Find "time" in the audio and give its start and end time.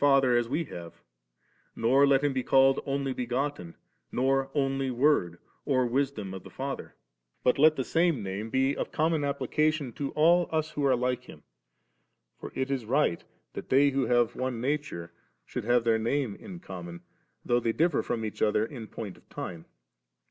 19.29-19.65